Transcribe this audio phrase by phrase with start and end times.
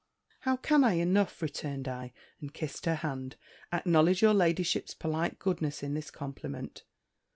[0.39, 3.35] "How can I enough," returned I, and kissed her hand,
[3.71, 6.81] "acknowledge your ladyship's polite goodness in this compliment?